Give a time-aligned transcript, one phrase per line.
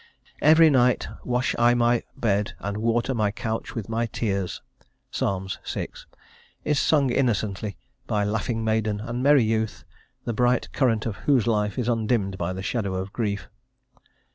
[0.41, 4.59] "Every night wash I my bed and water my couch with my tears"
[5.11, 5.19] (Ps.
[5.73, 5.89] vi.),
[6.65, 7.77] is sung innocently
[8.07, 9.83] by laughing maiden and merry youth,
[10.25, 13.47] the bright current of whose life is undimmed by the shadow of grief.